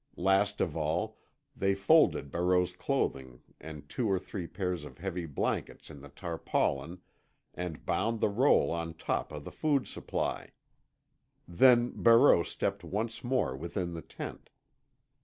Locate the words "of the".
9.31-9.51